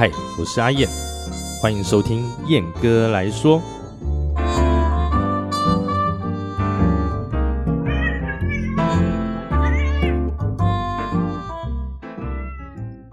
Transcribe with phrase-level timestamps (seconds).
[0.00, 0.88] 嗨，我是阿燕，
[1.60, 3.60] 欢迎收听燕哥来说。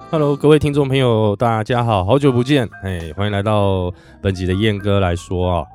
[0.10, 5.66] Hello，各位听众朋友，大家好，好久不见，哎，欢迎来到本集的燕哥来说啊。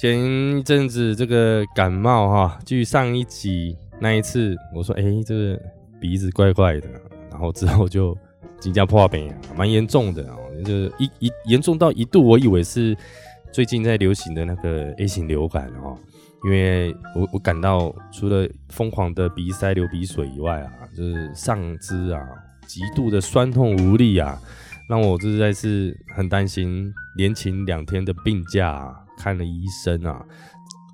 [0.00, 5.60] 前一阵子这个感冒哈，据上一集那一次我说，哎，这个
[6.00, 6.86] 鼻子怪怪的，
[7.28, 8.16] 然后之后就
[8.62, 12.96] 即将破病，蛮严重的哦，就是一一严重到一度我以为是
[13.52, 15.98] 最近在流行的那个 A 型流感哦，
[16.44, 22.22] 因为我我感到除了疯狂的鼻塞流鼻水以外啊，就是上肢啊
[22.68, 24.38] 极度的酸痛无力啊，
[24.88, 28.96] 让我实在是很担心，连请两天的病假。
[29.18, 30.24] 看了医生啊，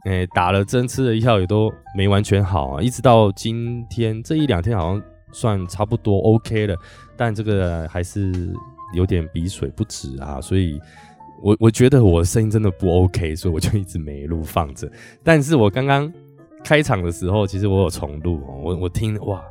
[0.04, 6.76] 诶，打了针，吃了药也都没完全好啊，一直到今天这一两天好像算差不多 OK 了，
[7.18, 8.32] 但这个还是
[8.94, 10.80] 有点鼻水不止啊，所以
[11.42, 14.90] 我我觉得我的声音真的不 OK，所以我就一直没录放着。
[15.24, 16.10] 但是我刚刚
[16.64, 19.42] 开场的时候，其实我有重录，我我听哇，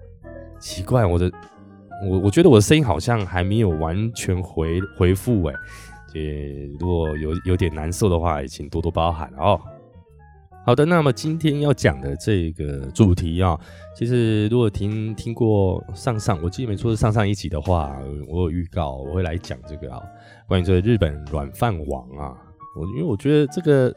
[0.59, 1.32] 奇怪，我的
[2.09, 5.54] 我我觉得我的声音好像还没有完全回回复哎。
[6.14, 9.59] 也如果有有点难受的话，也请多多包涵哦。
[10.68, 13.58] 好的，那么今天要讲的这个主题啊，
[13.96, 20.04] 其实如果听听过上上，我记得没错是上上一集的话，我有预告我会来讲这个啊，
[20.46, 22.36] 关于这个日本软饭王啊，
[22.78, 23.96] 我因为我觉得这个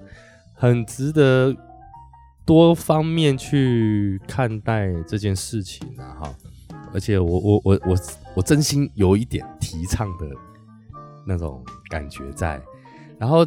[0.55, 1.53] 很值得
[2.47, 6.35] 多方面去看待这件事情啊，哈，
[6.95, 7.97] 而且我我我我
[8.37, 10.25] 我真心有一点提倡的。
[11.27, 12.61] 那种感觉在，
[13.19, 13.47] 然后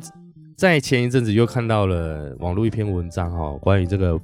[0.56, 4.20] 在前一阵子又看到了网络一篇文章哈，关于这个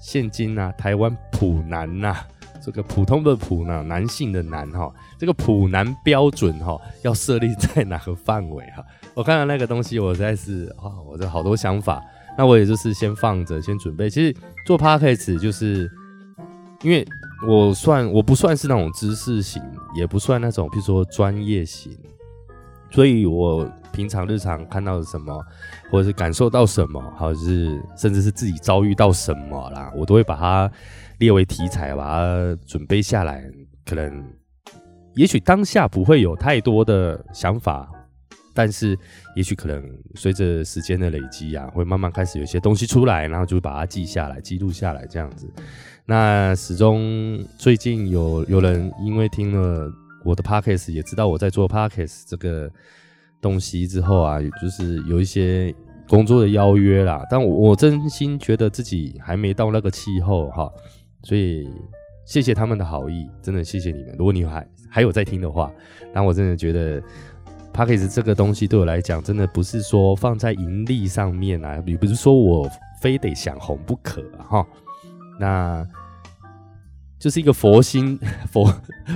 [0.00, 2.16] 现今啊，台湾普男呐，
[2.60, 8.84] 这个普通的普呢，男性的男哈，这个普男标准哈，要设立在哪个范围哈？
[9.14, 12.02] 我看到那个东西，我实在是啊，我这好多想法，
[12.36, 14.10] 那我也就是先放着，先准备。
[14.10, 14.34] 其实
[14.66, 15.88] 做 podcast 就是
[16.82, 17.06] 因为
[17.46, 19.62] 我算我不算是那种知识型，
[19.94, 21.96] 也不算那种比如说专业型。
[22.92, 25.42] 所以，我平常日常看到什么，
[25.90, 30.70] 或者是感受到什么，或者是甚至是自己遭遇到什么啦，我都会把它
[31.18, 33.42] 列为题材，把它准备下来。
[33.86, 34.22] 可能，
[35.14, 37.90] 也许当下不会有太多的想法，
[38.54, 38.96] 但是，
[39.34, 39.82] 也许可能
[40.14, 45.50] 随着时间的累积啊，会慢慢开始有些东西出来，然后就把它记下来、记录下来这样子。
[46.04, 49.90] 那始终最近有有人因为听了。
[50.24, 52.70] 我的 podcast 也知道我在做 podcast 这个
[53.40, 55.74] 东西之后啊，就是有一些
[56.08, 60.70] 工作的邀约啦，但我我真心觉得自己还没到那个气候哈，
[61.22, 61.68] 所以
[62.24, 64.14] 谢谢他们的好意，真的谢谢你们。
[64.18, 65.72] 如果你还还有在听的话，
[66.12, 67.02] 那我真的觉得
[67.72, 74.66] podcast 这个东西对我来讲，真的不是说放在盈利上面啊，也不是说我非得想红不可哈，
[75.40, 75.86] 那。
[77.22, 78.18] 就是一个佛心
[78.50, 78.68] 佛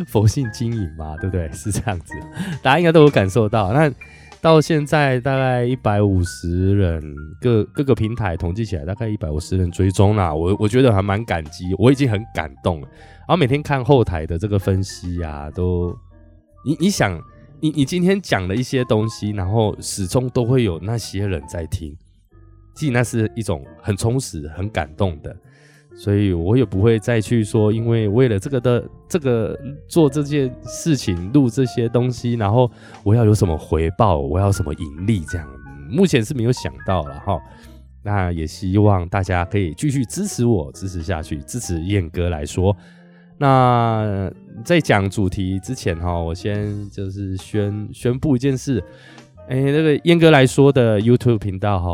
[0.06, 1.50] 佛性经营嘛，对不对？
[1.53, 2.15] 是这样子，
[2.62, 3.72] 大家应该都有感受到。
[3.72, 3.93] 那
[4.41, 7.03] 到现在大概一百五十人，
[7.41, 10.33] 各各个平台统计起来大概一百五十人追踪啦。
[10.33, 12.87] 我我觉得还蛮感激，我已经很感动了。
[12.87, 15.93] 然后每天看后台的这个分析啊，都
[16.65, 17.21] 你你想，
[17.59, 21.93] 你你今天讲的一些东西，然后始终都会有那些人在听，
[22.77, 25.37] 其实那是一种很充实、很感动的。
[25.99, 29.59] 所以我也不会再去说，因为为了这个的这个
[29.89, 32.71] 做这件事情录这些东西，然后
[33.03, 35.49] 我要有什么回报，我要什么盈利，这样
[35.89, 37.41] 目前是没有想到了哈。
[38.03, 42.77] 那也希望大家可以继续支持我，支持下去，支持燕哥来说。
[43.39, 44.31] 那
[44.65, 48.84] 在讲主题之前哈，我先就是宣宣布一件事，
[49.49, 51.89] 哎，那个燕哥来说的 YouTube 频道哈，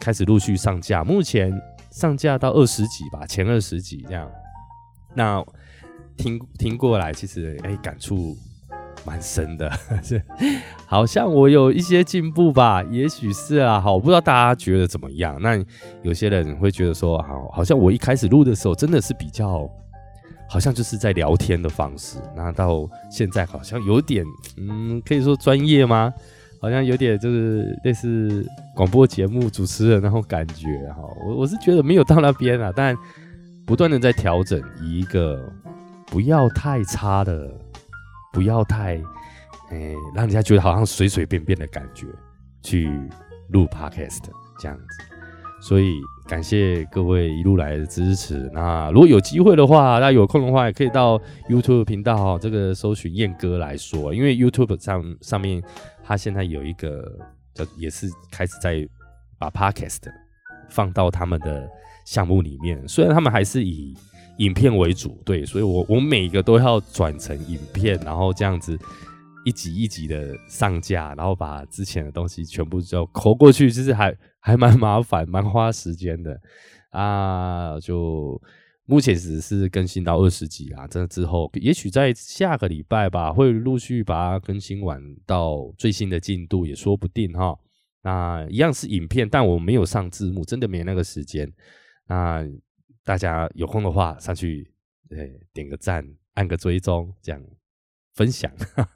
[0.00, 1.52] 开始陆续上架，目前。
[1.94, 4.28] 上架到二十几吧，前二十几这样。
[5.14, 5.40] 那
[6.16, 8.36] 听听过来，其实哎，感触
[9.06, 9.70] 蛮深的，
[10.02, 10.20] 是
[10.86, 15.40] 好像我有一些进步吧，也许是啊，好，我不知道大家觉得怎么样？
[15.40, 15.56] 那
[16.02, 19.70] 有些人会觉得说，好，好像我一开始录的时候真的是比较，
[20.48, 24.24] 好像就是在聊天的方式，那到现在好像有点，
[24.56, 26.12] 嗯，可以说专业吗？
[26.64, 28.42] 好像有点就是类似
[28.74, 32.96] 广播节目主持人那种感觉哈，我我是觉得没有到那边啊，但
[33.66, 35.46] 不断的在调整，一个
[36.06, 37.52] 不要太差的，
[38.32, 38.94] 不要太
[39.72, 42.06] 诶让人家觉得好像随随便便的感觉
[42.62, 42.90] 去
[43.50, 44.22] 录 podcast
[44.58, 44.84] 这样子，
[45.60, 45.92] 所以
[46.26, 48.50] 感谢各位一路来的支持。
[48.54, 51.20] 那如果有机会的话，那有空的话也可以到
[51.50, 55.62] YouTube 频道这个搜寻燕哥来说，因为 YouTube 上上面
[56.04, 57.18] 他现在有一个
[57.54, 58.86] 叫也是开始在
[59.38, 60.02] 把 Podcast
[60.68, 61.68] 放到他们的
[62.04, 63.96] 项目里面，虽然他们还是以
[64.38, 68.78] 影片为主，对，所以我我每一个都要转成影片，然后这样子
[69.44, 76.38] 一集一集的上架，然后把之前的东西全部就抠过去，就是还还蛮麻烦，蛮花时间的
[76.90, 77.78] 啊。
[77.80, 78.40] 就
[78.86, 87.58] 目前只是更新到二十集啊，这之后也许在下个礼拜吧，会陆续把它更新完到最新的进度也说不定哈。
[88.02, 91.50] 那一样是影片，但我没有上字幕，真的没那个时间。
[92.06, 92.46] 那
[93.02, 94.70] 大家有空的话上去，
[95.08, 97.42] 对，点个赞，按个追踪，这样
[98.12, 98.52] 分享，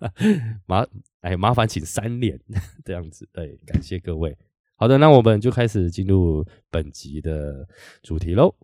[0.67, 0.87] 麻
[1.23, 2.39] 哎麻烦请三连
[2.85, 4.37] 这样子，对，感谢各位。
[4.77, 7.67] 好的，那我们就开始进入本集的
[8.03, 8.55] 主题喽。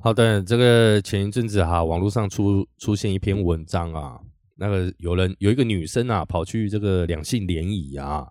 [0.00, 4.20] 好的，这个前一阵子哈，网络上出出现一篇文章啊，
[4.54, 8.26] 那个有人有一个女生啊，跑去这个两性联谊啊，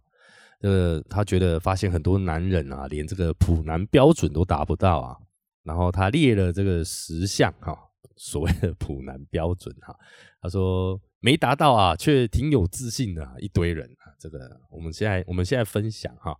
[0.62, 5.18] 呃，她觉得发现很多男人啊，连这个普男标准都达不到啊，
[5.64, 7.76] 然后她列了这个十项哈，
[8.16, 9.98] 所谓的普男标准哈，
[10.42, 16.38] 他说没达到啊，却挺有自信的一堆人啊，这个我们现在我们现在分享哈，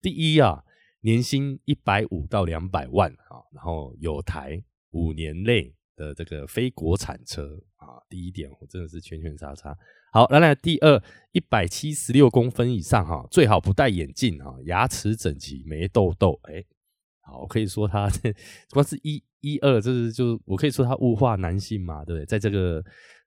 [0.00, 0.64] 第一啊，
[1.00, 4.62] 年薪一百五到两百万啊，然后有台。
[4.94, 9.74] 五年内的这个非国产车啊，第一点我真的是圈圈叉叉。
[10.12, 16.38] 好，来来，第二，一百七十六公分以上哈，最好不戴眼镜啊，牙齿整齐，没痘痘。
[16.42, 16.62] 哎，
[17.22, 18.10] 好，我可以说他
[18.72, 22.26] 光是一一二，这是就是我可以说他物化男性嘛，对不对？
[22.26, 22.84] 在这个。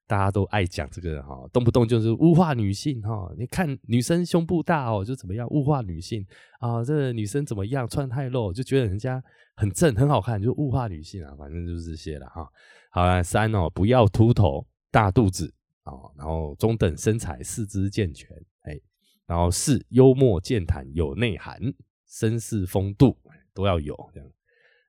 [0.08, 3.28] 大家都爱讲这个哈，动不动就是物化女性哈。
[3.36, 6.24] 你看女生胸部大哦，就怎么样物化女性
[6.60, 6.80] 啊？
[6.84, 9.20] 这女生怎么样穿太露，就觉得人家
[9.56, 11.34] 很正很好看，就物化女性啊。
[11.36, 12.48] 反正就是这些了哈。
[12.92, 15.52] 好了，三哦，不要秃头、大肚子
[15.86, 18.28] 哦，然后中等身材、四肢健全，
[18.60, 18.78] 哎，
[19.26, 21.60] 然后四幽默健谈、有内涵、
[22.08, 23.18] 绅士风度
[23.56, 24.30] 都要有这样。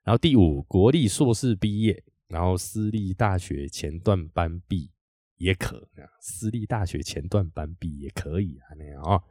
[0.04, 4.92] 然后第五，国立硕士毕业，然后私立大学前段班毕。
[5.38, 5.88] 也可，
[6.20, 9.22] 私立大学前段班毕也可以啊，那样啊。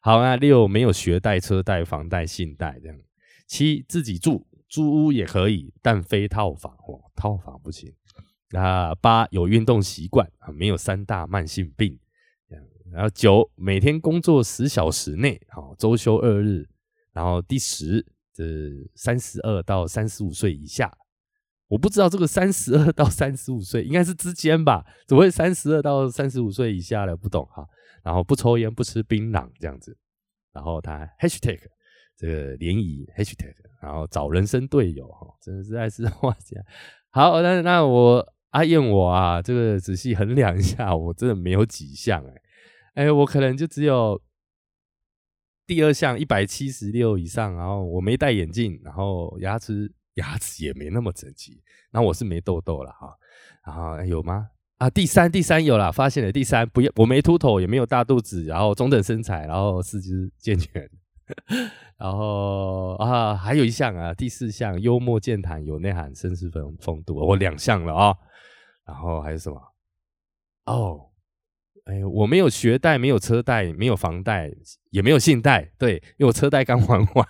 [0.00, 2.96] 好啊，六没有学贷、车贷、房贷、信贷这样。
[3.48, 7.92] 七自己住，租屋也可以，但非套房哦，套房不行。
[8.50, 11.98] 那八有运动习惯啊，没有三大慢性病。
[12.92, 16.68] 然后九每天工作十小时内，好周休二日。
[17.12, 18.44] 然后第十，这
[18.94, 20.92] 三十二到三十五岁以下。
[21.68, 24.84] 我不知道这个三十二到三十五岁应该是之间吧？
[25.06, 27.66] 怎么会三十二到三十五岁以下的不懂哈？
[28.04, 29.96] 然后不抽烟不吃槟榔这样子，
[30.52, 31.58] 然后他 hashtag
[32.16, 33.52] 这个联谊 hashtag，
[33.82, 36.36] 然后找人生队友哈，真的是在是 哇！
[37.10, 42.32] 好，那那我阿燕我啊，这个仔细衡量一下，我真的没有几项哎
[43.06, 44.22] 哎，我可能就只有
[45.66, 49.92] 第二项一百七十六以上，然后我没戴眼镜，然后牙齿。
[50.16, 51.60] 牙齿也没那么整齐，
[51.90, 53.14] 然后我是没痘痘了哈，
[53.66, 54.48] 然后有吗？
[54.78, 60.88] 啊，第三第三有了，发现了第三，不要我没秃头，也没有大肚子，然后中等身材，然后四肢健全，
[62.00, 68.16] 然后啊还有一项啊，第四项幽默健谈，有内涵，绅士风风度，我两项了啊，
[68.86, 69.60] 然后还有什么？
[70.64, 71.05] 哦。
[71.86, 74.50] 哎，我没有学贷，没有车贷，没有房贷，
[74.90, 77.28] 也没有信贷，对，因为我车贷刚还完，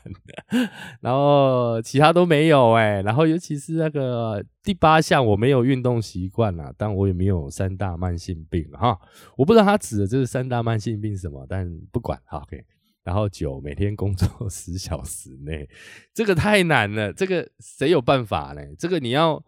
[1.02, 8.98] 然后其他都没有哎，然后尤其是那个第八项，我没有运动习惯啊，但我也没有三大慢性病哈，
[9.36, 12.64] 我不知道他指的这是三大慢性病什么，但不管哈，OK，
[13.04, 15.68] 然后九每天工作 十小时内，
[16.14, 18.62] 这个太难了，这个谁有办法呢？
[18.78, 19.44] 这个你要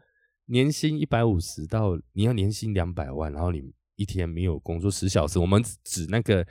[0.49, 3.73] 年薪一百五十到你要年薪两百万，然后你。
[3.99, 6.47] 一天没有工作十小时，我们指那个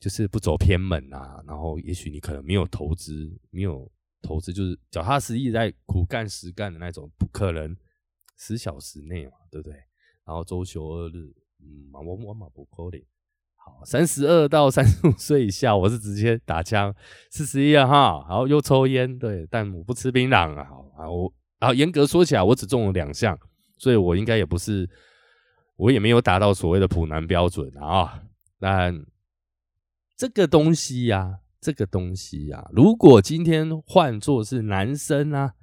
[0.00, 3.88] 就是不走偏门啊，然后也许你可能没有投资，没有
[4.20, 7.76] 投资就是脚踏实地在苦干实干的那种，不可能
[8.36, 9.76] 十小时内嘛，对不对？
[10.24, 12.98] 然后周休二日，嗯，我我马不扣的。
[13.54, 16.92] 好，三十二到三十五岁以下，我是直接打枪，
[17.30, 23.38] 四十一哈，然后又抽烟，对，但我不吃槟榔啊，好啊，我啊严格说起来，我只中了两项，
[23.76, 24.90] 所以我应该也不是。
[25.78, 28.20] 我也没有达到所谓的普男标准啊，
[28.58, 28.94] 但
[30.16, 35.54] 这个东西呀，这个东西呀，如果今天换作是男生啊，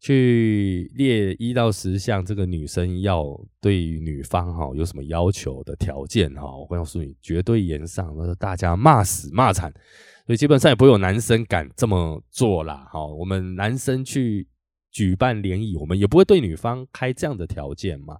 [0.00, 3.22] 去列一到十项，这个女生要
[3.60, 9.70] 对女方哈有什么要求的条件哈，我告诉你，绝对严上，大家骂死骂惨，
[10.24, 12.88] 所以基本上也不会有男生敢这么做啦。
[12.90, 14.48] 哈，我们男生去
[14.90, 18.16] 举办联谊，我们也不会对女方开这样的条件嘛。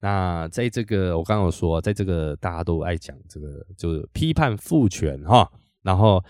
[0.00, 5.50] 那在这个我刚刚说，在这个大家都爱讲这个，就是批判父权哈，
[5.82, 6.22] 然后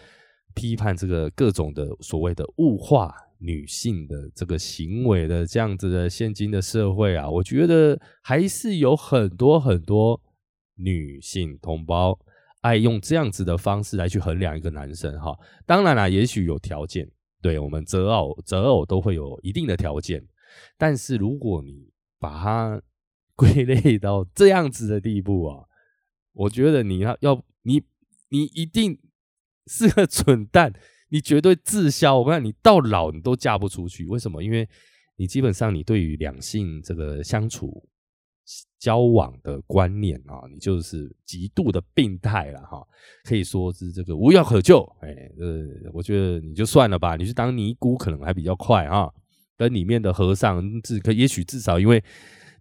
[0.54, 3.14] 批判这个各种的所谓的物化。
[3.40, 10.20] 女性的这个行为的这样子的现今的社会啊，我觉得还是有很多很多
[10.74, 12.18] 女性同胞
[12.62, 15.38] 爱用这样子的方式来去衡量一个男生哈。
[15.64, 17.08] 当然啦，也许有条件，
[17.40, 20.20] 对我们择偶择偶都会有一定的条件，
[20.76, 22.82] 但是如果你把它
[23.38, 25.62] 归类到这样子的地步啊，
[26.32, 27.80] 我觉得你要要你
[28.30, 28.98] 你一定
[29.68, 30.74] 是个蠢蛋。
[31.10, 34.04] 你绝对滞销，我看你到老你都嫁不出去。
[34.06, 34.42] 为什么？
[34.42, 34.68] 因为
[35.16, 37.88] 你基本上你对于两性这个相处
[38.78, 42.86] 交往的观念啊，你就是极度的病态了哈，
[43.24, 44.82] 可以说是这个无药可救。
[45.00, 49.08] 哎，呃，我觉得你就算了吧，你去当尼姑可能还比较快啊。
[49.56, 52.04] 跟里面的和尚至可也许至少因为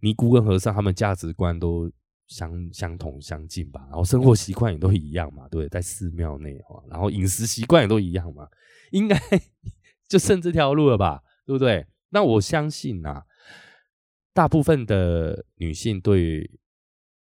[0.01, 1.91] 尼姑跟和尚他们价值观都。
[2.29, 8.45] 相相同相近吧，然后生活习惯也都一样嘛，对，在寺庙内哈，然后饮食习惯也都一样嘛，
[8.91, 9.17] 应该
[10.09, 11.87] 就剩这条路了吧，对不对？
[12.09, 13.23] 那我相信啊，
[14.33, 16.51] 大部分的女性对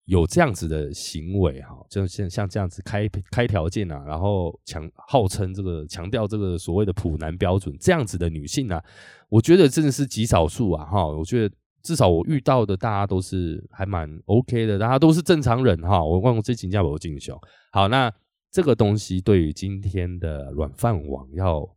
[0.05, 8.79] 有这样子的行为哈，就像像这样子开开条件啊，然后强号称这个强调这个所谓的普男标准这样子的女性呢，
[9.27, 11.55] 我觉得真的是极少数啊哈，我觉得。
[11.83, 16.03] 至少我遇到的大家都是还蛮 OK 的，大家都是正常人哈。
[16.03, 17.39] 我问这请教我进修，
[17.71, 18.11] 好，那
[18.49, 21.67] 这个东西对于今天的软饭网要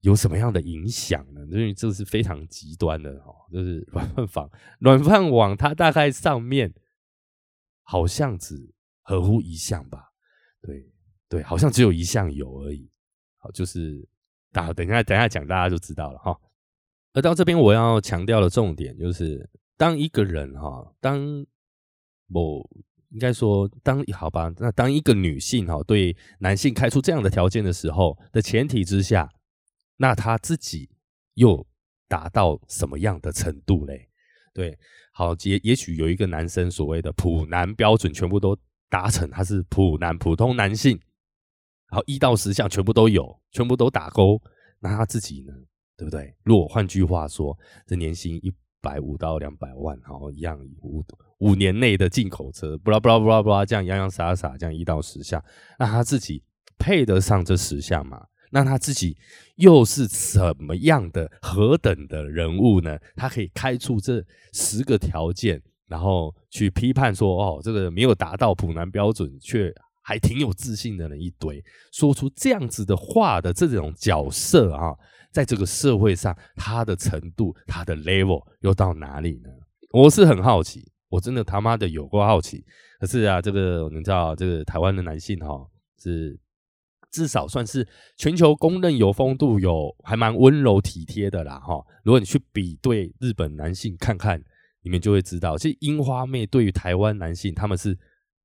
[0.00, 1.40] 有什么样的影响呢？
[1.50, 4.50] 因为这是非常极端的哈，就是软饭网，
[4.80, 6.74] 软饭网它大概上面
[7.82, 10.10] 好像只合乎一项吧，
[10.60, 10.90] 对
[11.28, 12.90] 对，好像只有一项有而已。
[13.38, 14.08] 好，就是
[14.52, 16.36] 大等一下等一下讲，大家就知道了哈。
[17.16, 21.18] 而到这边，我要强调的重点就是，当一个人哈，当
[22.26, 22.60] 某
[23.08, 29.26] 应该说，当好吧，那当一个女性哈对男性开出这样的条件的时候的前提之下，
[29.96, 30.90] 那他自己
[31.36, 31.66] 又
[32.06, 34.10] 达到什么样的程度嘞？
[34.52, 34.78] 对，
[35.14, 38.54] 好，也也许有一个男生所谓的普男标准全部都
[38.90, 41.00] 达成，他是普男普通男性，
[41.88, 44.38] 然后一到十项全部都有，全部都打勾，
[44.80, 45.54] 那他自己呢？
[45.96, 46.34] 对不对？
[46.44, 51.02] 如果换句话说，这年薪一百五到两百万，然后一样五
[51.38, 55.42] 五年内的进口车，不啦不啦不啦不啦，这样洋洋洒洒这样一到十项，
[55.78, 56.42] 那他自己
[56.78, 58.22] 配得上这十项吗？
[58.50, 59.16] 那他自己
[59.56, 62.96] 又是什么样的何等的人物呢？
[63.16, 71.62] 他可以开出这十个条件，然后去批判说，哦，这个没有达到普男标准，却还挺有自信的人一堆，
[71.92, 74.94] 说出这样子的话的这种角色啊。
[75.36, 79.50] 在这个社会上，他的程度、他的 level 又到哪里呢？
[79.92, 82.64] 我是很好奇，我真的他妈的有过好奇。
[82.98, 85.62] 可是啊，这个你知道，这个台湾的男性哈，
[86.02, 86.40] 是
[87.10, 91.84] 至少算是全球公认有风度、有还蛮温柔体贴的啦哈。
[92.02, 94.42] 如果你去比对日本男性看看，
[94.80, 97.94] 你们就会知道，其实樱花妹对于台湾男性，他们是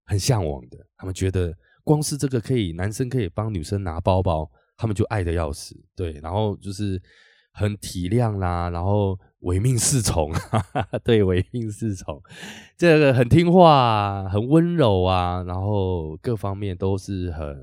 [0.03, 0.77] 很向往的。
[0.97, 1.55] 他们觉得
[1.85, 4.51] 光是这个可以，男生可以帮女生拿包包。
[4.81, 6.99] 他们就爱的要死，对，然后就是
[7.51, 10.31] 很体谅啦，然后唯命是从，
[11.05, 12.19] 对，唯命是从，
[12.75, 17.55] 这个很听话，很温柔啊，然后各方面都是很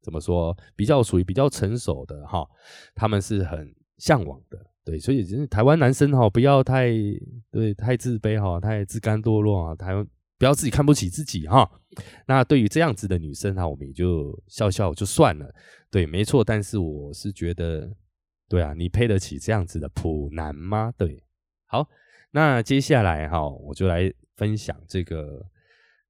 [0.00, 2.46] 怎么说，比较属于比较成熟的哈，
[2.94, 6.88] 他们是很向往的，对，所以就是台湾男生哈，不要太
[7.50, 10.06] 对太自卑哈，太自甘堕落啊，台湾
[10.40, 11.70] 不要自己看不起自己哈。
[12.26, 15.54] 那对于这样子的女生哈，我们也就笑笑就算了。
[15.90, 17.94] 对，没错，但是我是觉得，
[18.48, 20.90] 对啊，你配得起这样子的普男吗？
[20.96, 21.22] 对，
[21.66, 21.86] 好，
[22.30, 25.44] 那接下来哈，我就来分享这个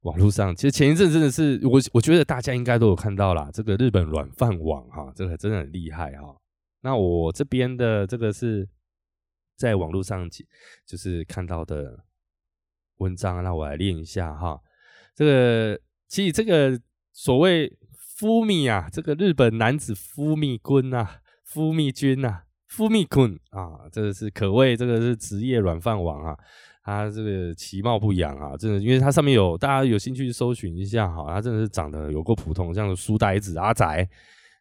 [0.03, 6.37] 网络上，其实前一阵真的是我，我觉得大家应该都有看到啦，这个日本软饭网哈，这个真的很厉害哈。
[6.83, 8.69] 那我这边的这个是
[9.57, 10.29] 在网络上
[10.87, 11.99] 就是看到的
[13.01, 14.59] 文章，那我来念一下哈。
[15.15, 15.79] 这个
[16.09, 16.81] 其实这个
[17.13, 17.71] 所谓。
[18.21, 26.37] 夫米啊，这个日本男子夫米君啊，夫米君啊，夫米君啊，这个是可谓这个是职业软饭王啊，
[26.83, 34.07] 他这个其貌不扬啊，真的，因为他上面有大家有兴趣搜寻一下哈，他真的是长得有够普通，像书呆子阿宅，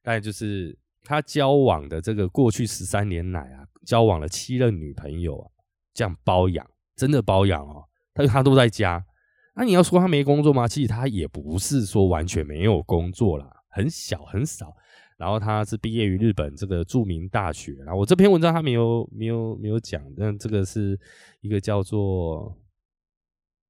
[0.01, 5.51] 但就是他交往的这个过去十三年来啊，交往了七任女朋友啊，
[5.93, 6.65] 这样包养，
[6.95, 7.88] 真的包养哦。
[8.27, 9.03] 他他都在家。
[9.55, 10.67] 那你要说他没工作吗？
[10.67, 14.73] 其实他也不是说完全没有工作啦，很小很少。
[15.17, 17.73] 然后他是毕业于日本这个著名大学。
[17.85, 20.97] 然后我这篇文章他没有没有没有讲，但这个是
[21.41, 22.57] 一个叫做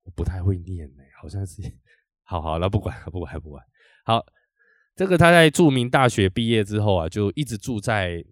[0.04, 1.62] 我不太会念呢，好像是。
[2.22, 3.64] 好好，那不管不管不管。
[4.06, 4.24] 好，
[4.96, 8.24] 这个他在著名大学毕业之后啊，就一直住在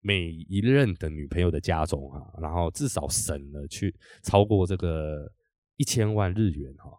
[0.00, 3.92] 每一任的女朋友的家中啊，然后至少省了去
[4.22, 5.28] 超过这个
[5.76, 6.90] 一千万日元哈。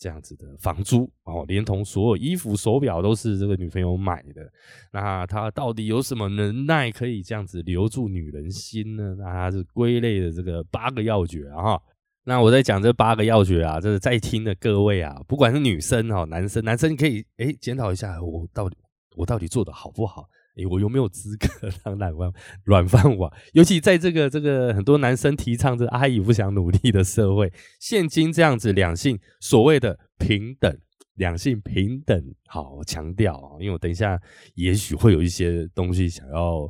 [0.00, 4.48] 这样子的房租哦，连同所有衣服、手表都是这个女朋友买的。
[4.92, 9.16] 那他到底有什么能耐可以这样子留住女人心呢？
[9.18, 11.76] 那他是归类的这个八个要诀啊。
[12.22, 18.76] 那我在讲这八个要诀啊，这是在听的各位啊，不管是女生哦，男生，男生可以哎检讨一下，我到底
[19.16, 20.28] 我到底做的好不好？
[20.58, 21.46] 哎，我有没有资格
[21.84, 22.32] 当软饭
[22.64, 23.32] 软饭碗？
[23.52, 30.76] 尤其在这个这个很多男生提倡着阿姨不想努力的社会，现今这样子两性所谓的平等，
[31.14, 33.54] 两性平等，好强调啊！
[33.60, 34.20] 因为我等一下
[34.56, 36.64] 也许会有一些东西想要，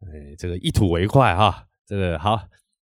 [0.00, 2.40] 哎，这个一吐为快哈，这个好，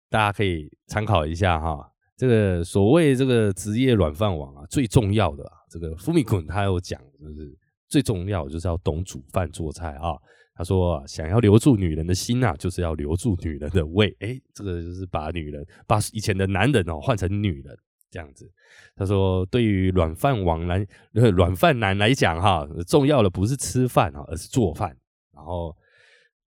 [0.10, 1.90] 大家可以参考一下哈。
[2.18, 7.58] 这个所谓这个职业软饭碗啊，最重要的啊这个福米捆他有讲，就是。
[7.88, 10.16] 最重要就是要懂煮饭做菜啊！
[10.54, 14.16] 他说，想要留住女人的心呐，就是要留住女人的胃。
[14.22, 17.78] 哎，这个就是把女人，把以前的男人哦换成女人
[18.10, 18.52] 这样子。
[18.96, 24.98] 他说，对于软饭王来，软饭男来讲哈，重要的不是吃饭啊，而是做饭。
[25.32, 25.76] 然后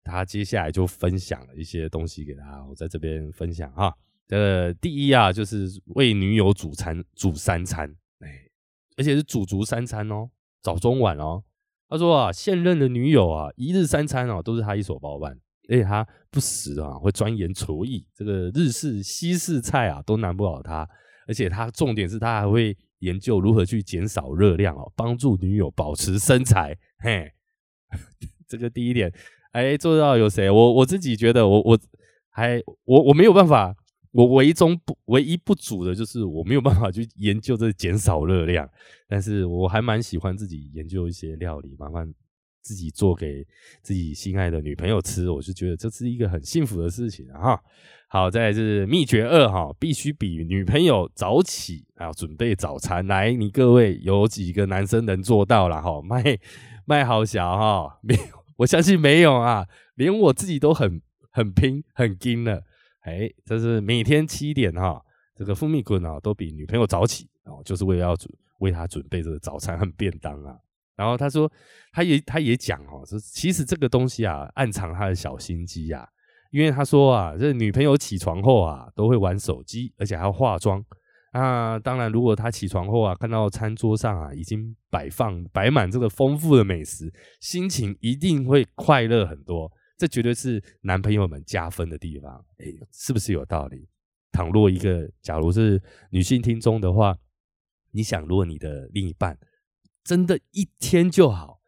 [0.02, 3.96] 他接下来就分享了一些东西给大家，我在这边分享哈。
[4.30, 8.28] 呃，第一啊，就是为女友煮餐，煮三餐，哎，
[8.96, 10.28] 而且是煮足三餐哦。
[10.62, 11.42] 早中晚哦，
[11.88, 15.32] 他说啊，现任的女友啊，一日三餐哦，都是他一手包办，
[15.68, 20.88] 而且他不时啊会钻研厨艺，这个日式、西式菜啊都难不倒他，
[21.26, 26.76] 而且他重点是他还会研究如何去减少热量哦，帮助女友保持身材。
[26.98, 27.30] 嘿，
[28.46, 29.12] 这个第一点，
[29.52, 30.50] 哎，做到有谁？
[30.50, 31.78] 我我自己觉得，我我
[32.28, 33.74] 还我我没有办法。
[34.12, 38.68] 我唯一中不唯一不足的就是我没有办法去研究这减少热量，
[39.10, 42.08] 但是我还蛮喜欢自己研究一些料理，慢慢
[42.62, 43.44] 自己做给
[43.82, 47.60] 自己心爱的女朋友吃，我就觉得这是一个很幸福的事情哈。
[48.08, 53.04] 好，再是秘诀二哈，必须比女朋友早起啊，准备早餐。
[53.08, 56.00] 来，你各位有几个男生能做到了哈？
[56.02, 56.22] 卖
[56.84, 62.62] 卖好小哈，没有，我相信没有啊，连我自己都很很拼很精了。
[63.02, 65.00] 哎，这是每天七点哈，
[65.36, 70.56] 这个富密坤啊，都比女朋友早起哦，就是为了要准为他准备这个早餐和便当啊。
[70.96, 71.50] 然后他说，
[71.92, 76.08] 他也他也讲哦，说其实这个东西啊，暗藏他的小心机呀。
[76.50, 80.84] 因为他说啊，这女朋友起床后啊，都会玩手机，而且还要化妆
[81.30, 81.78] 啊。
[81.78, 89.70] 当然，如果他起床后啊，看到餐桌上啊已经摆放摆满这个丰富的美食，心情一定会快乐很多。
[89.96, 93.88] 这绝对是男朋友们加分的地方，哎，是不是有道理？
[94.32, 97.16] 倘若一个假如是女性听众的话，
[97.92, 99.38] 你想，如果你的另一半
[100.04, 101.60] 真的一天就好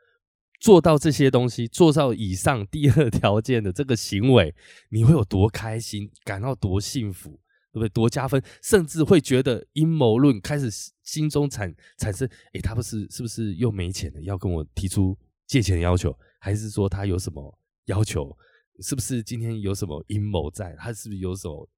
[0.61, 4.55] 做到这些东西，做到以上第二条件的这个行为，
[4.91, 7.41] 你会有多开心，感到多幸福，
[7.73, 7.89] 对不对？
[7.89, 10.71] 多加分，甚至会觉得阴谋论开始
[11.03, 17.59] 心中产产生，哎，他不是是不是又没钱了，要跟我提出借钱要求，还是说他有什么？
[17.87, 18.39] 要求
[18.81, 20.73] 是不是今天有什么阴谋在？
[20.79, 21.69] 他是不是有什么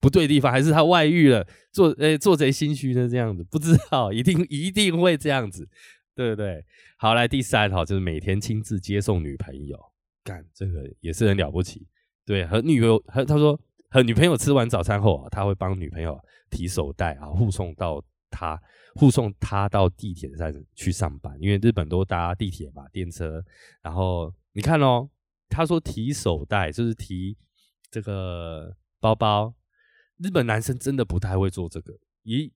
[0.00, 0.50] 不对地方？
[0.50, 1.46] 还是他外遇了？
[1.72, 3.08] 做诶做贼心虚呢？
[3.08, 5.68] 这样子不知道， 一定一定会这样子，
[6.14, 6.64] 对不对？
[6.96, 9.78] 好，来第三哈，就是每天亲自接送女朋友，
[10.24, 11.86] 干这个也是很了不起。
[12.24, 13.58] 对，和女友和他说
[13.90, 16.18] 和女朋友吃完早餐后啊，他会帮女朋友
[16.50, 18.60] 提手袋啊，护送到他
[18.94, 23.44] 护送他到地铁站去上班，因为日本都搭地铁嘛，电车。
[23.82, 25.08] 然后你看哦。
[25.50, 27.34] 他说提手袋就是提
[27.90, 29.54] 这个包包，
[30.18, 31.98] 日本男生真的不太会做这个。
[32.24, 32.50] 咦，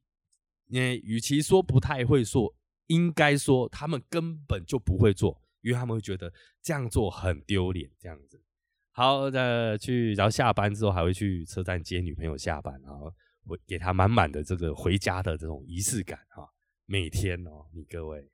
[0.67, 2.55] 你与其说不太会做，
[2.89, 7.91] 应该说他们根本就不会做，因为他们会觉得这样做很丢脸。
[7.99, 8.43] 这样子，
[8.91, 13.13] 好，的去，然后下班之后还会去车站接女朋友下班，然后
[13.47, 16.49] 会给她满满的这个回家的这种仪式感哈。
[16.87, 18.29] 每天哦，你各位，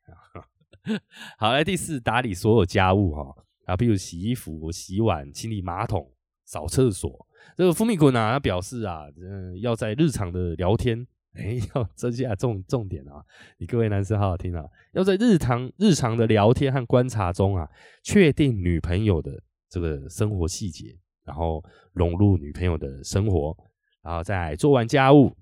[1.38, 3.44] 好来第四，打理所有家务哈。
[3.66, 6.10] 啊，比如洗衣服、洗碗、清理马桶、
[6.46, 7.27] 扫厕所。
[7.56, 13.24] 这个富米滚啊，他表示啊，嗯，要在日常的聊天，哎，要这下重重点啊！
[13.58, 17.68] 你各位男生好好听啊，要在日常日常的聊天和观察中啊，
[18.02, 23.56] 确定女朋友的这个生活细节，然后融入女朋友的生活，
[24.02, 25.36] 然后再做完家务，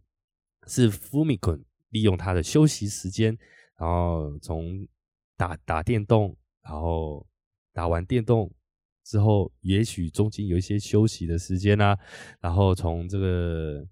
[0.66, 3.36] 是 Fumikun 利用他的休息时间，
[3.76, 4.88] 然后从
[5.36, 7.26] 打打电动，然后
[7.72, 8.50] 打完电动。
[9.06, 11.96] 之后，也许中间有一些休息的时间啊，
[12.40, 13.86] 然后从这个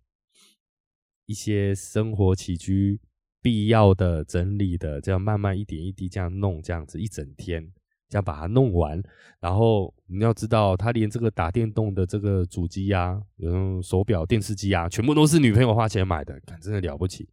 [1.27, 3.01] 一些生活起居
[3.41, 7.73] 必要的整理的，这样慢慢一点一滴这样弄，这样子一整天，
[8.09, 9.01] 这样把它弄完。
[9.39, 17.29] 然后你要知道，他连这个打电动的这个主机啊，嗯，手表、电视机啊，全部都是女朋友花钱买的，真的了不起。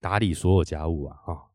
[0.00, 1.50] 打理所有家务啊，哈，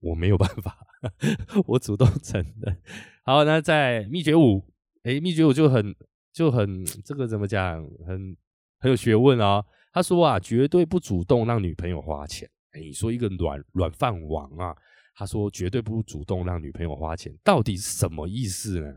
[0.00, 0.86] 我没有办法，
[1.66, 2.76] 我主动承认。
[3.24, 4.70] 好，那在秘诀五。
[5.02, 5.94] 哎，秘诀我就很
[6.32, 8.36] 就很这个怎么讲，很
[8.78, 9.64] 很有学问啊。
[9.92, 12.48] 他说啊，绝对不主动让女朋友花钱。
[12.70, 14.74] 哎，你说一个软软饭王啊，
[15.14, 18.94] 他说绝对不主动让女朋友花钱，到底是什么意思呢？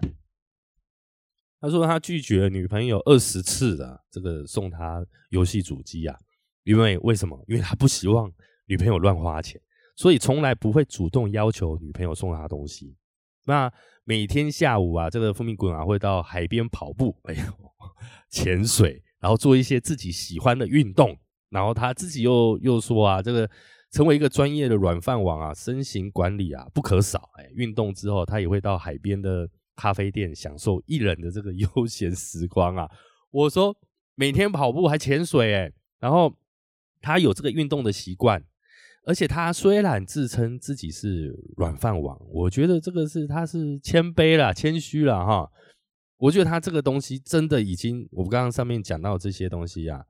[1.59, 6.15] 他说他拒绝女朋友二十次的这个送他游戏主机啊，
[6.63, 7.43] 因为为什么？
[7.47, 8.31] 因为他不希望
[8.65, 9.59] 女朋友乱花钱，
[9.95, 12.95] 所以从来不会主动要求女朋友送他东西。
[13.45, 13.71] 那
[14.07, 17.41] 每天下午啊，这个富明滚啊会到海边跑步，哎呦，
[18.29, 21.17] 潜水，然后做一些自己喜欢的运动。
[21.49, 23.49] 然后他自己又又说啊，这个
[23.91, 27.29] 成为一个专业的软饭王啊，身形管理啊不可少。
[27.39, 32.87] 哎，运动之后他也会到海边的咖啡店享受一人的这个悠闲时光啊。
[33.31, 33.75] 我说
[34.13, 36.31] 每天跑步还潜水，哎，然后
[37.01, 38.43] 他有这个运动的习惯。
[39.05, 45.49] 而且他虽然自称自己是软饭王，我觉得这个是他是谦卑了、谦虚了哈。
[46.17, 50.03] 我觉得他这个东西真的已经，我们刚刚上面讲到这些东西啊，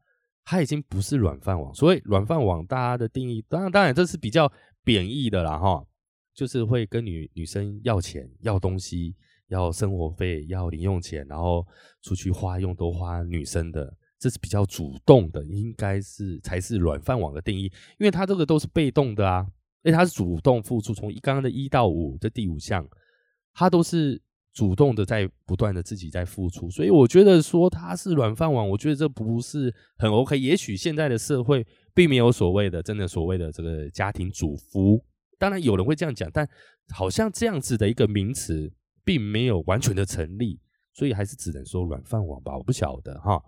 [0.46, 1.74] 他已经不是软饭王。
[1.74, 4.50] 所以软饭王大家的定义，当然当然这是比较
[4.84, 5.86] 贬义的啦哈，
[6.34, 9.14] 就是会跟女女生要钱、要东西、
[9.48, 11.66] 要生活费、要零用钱，然后
[12.02, 13.94] 出去花用都花女生的。
[14.26, 17.66] 这是比较主动的，应该是才是软饭网的定义，
[18.00, 19.46] 因为它这个都是被动的啊，
[19.84, 22.84] 而且他是主动付出，从刚刚的一到五这第五项，
[23.54, 24.20] 它都是
[24.52, 30.40] 主动的在不断的自己在付出，所以我觉得说它是软饭网，我觉得这不是很 OK。
[30.40, 35.06] 也许现在的社会并没有所谓的真的所谓的这个家庭主夫，
[35.38, 36.50] 当然有人会这样讲，但
[36.90, 40.60] 好像这样子的一个名词并没有完全的成立，
[40.96, 43.40] 所以还是只能说软饭网吧，我不晓得哈。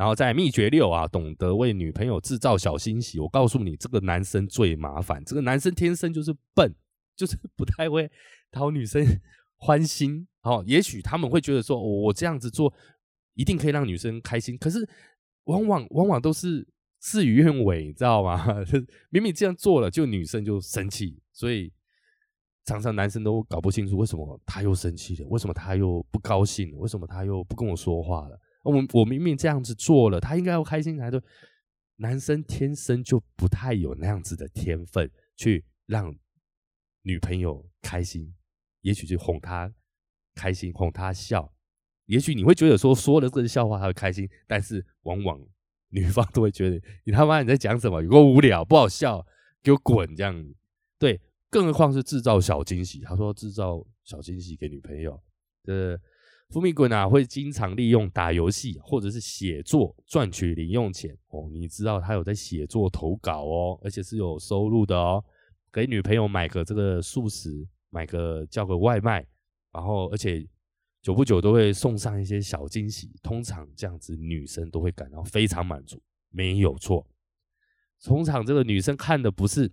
[0.00, 3.20] 然后在秘诀六啊，懂得为女朋友制造小惊喜。
[3.20, 5.22] 我告诉你，这个男生最麻烦。
[5.26, 6.74] 这个男生天生就是笨，
[7.14, 8.10] 就是不太会
[8.50, 9.04] 讨女生
[9.58, 10.26] 欢心。
[10.40, 12.72] 哦，也许他们会觉得说，我这样子做
[13.34, 14.56] 一定可以让女生开心。
[14.56, 14.88] 可是
[15.44, 16.66] 往往往往都是
[17.02, 18.42] 事与愿违，你知道吗？
[19.12, 21.20] 明明这样做了，就女生就生气。
[21.30, 21.70] 所以
[22.64, 25.28] 常常男生都搞不清楚，为什么他又生气了？
[25.28, 26.74] 为什么他又不高兴？
[26.78, 28.40] 为什么他又不跟我说话了？
[28.62, 31.20] 我我明明这样子做了，他应该要开心才对。
[31.96, 36.16] 男生天生就不太有那样子的天分，去让
[37.02, 38.34] 女朋友开心，
[38.80, 39.70] 也许就哄她
[40.34, 41.52] 开心，哄她笑。
[42.06, 45.38] 也许你会觉得说说了这个笑话她会开心，但是往往
[45.90, 48.02] 女方都会觉得你他妈你在讲什么？
[48.02, 49.26] 有够无聊，不好笑，
[49.62, 50.54] 给我滚这样。
[50.98, 51.20] 对，
[51.50, 53.00] 更何况是制造小惊喜。
[53.00, 55.22] 他说制造小惊喜给女朋友，
[55.62, 56.00] 这。
[56.50, 61.48] 富米滚啊，会经常利用打游戏或者是写作赚取零用钱哦。
[61.52, 65.24] 你知道他有在写作投稿哦，而且是有收入的哦。
[65.72, 69.24] 给女朋友买个这个素食，买个叫个外卖，
[69.72, 70.44] 然后而且
[71.00, 73.12] 久不久都会送上一些小惊喜。
[73.22, 77.06] 通常这样子，女生都会感到非常满足，没有错。
[78.02, 79.72] 通常这个女生看的不是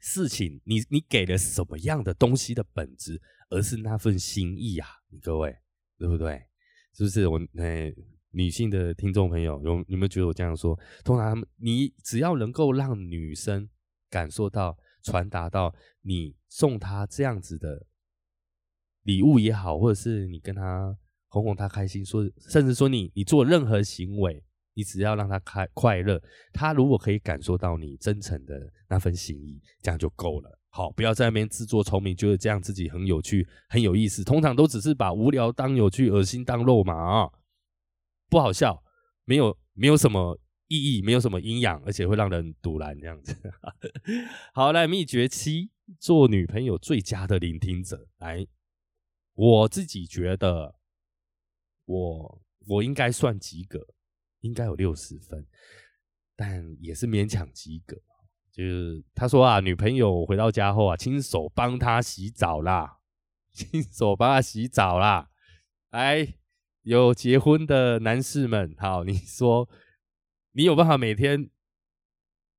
[0.00, 4.88] 事情，你你给了什么样的东西的本质，而是那份心意啊，
[5.20, 5.54] 各位。
[5.98, 6.40] 对不对？
[6.94, 7.94] 是不是我诶？
[8.30, 10.78] 女性的听众朋友，有有没有觉得我这样说？
[11.02, 13.66] 通常，你只要能够让女生
[14.10, 17.86] 感受到、传达到你送她这样子的
[19.04, 20.94] 礼物也好，或者是你跟她
[21.28, 30.57] 哄哄她开心，说甚至说你你做任何行为，你只要让她开快乐，她如果可以感受到你真诚的那份心意，这样就够了。
[30.70, 34.22] 好，不要在那边自作聪明，觉得这样自己很有趣、很有意思。
[34.22, 37.28] 通常都只是把无聊当有趣，恶心当肉麻，
[38.28, 38.82] 不好笑，
[39.24, 43.34] 没有没有什么意义，没有什么营养，而且会让人堵拦这样子。
[44.52, 48.06] 好，来秘诀七，做女朋友最佳的聆听者。
[48.18, 48.46] 来，
[49.32, 50.76] 我自己觉得，
[51.86, 53.84] 我我应该算及格，
[54.40, 55.46] 应该有六十分，
[56.36, 57.96] 但也是勉强及格。
[58.58, 62.98] 就是他说啊，女朋友回到家后啊，亲手帮他洗澡啦，
[63.52, 65.30] 亲手帮他洗澡啦。
[65.90, 66.34] 哎，
[66.82, 69.68] 有结婚的男士们，好，你说
[70.50, 71.48] 你有办法每天